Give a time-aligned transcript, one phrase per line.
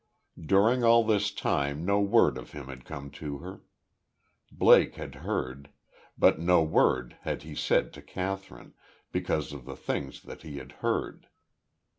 [0.43, 3.61] During all this time no word of him had come to her.
[4.51, 5.69] Blake had heard.
[6.17, 8.73] But no word had he said to Kathryn,
[9.11, 11.27] because of the things that he had heard.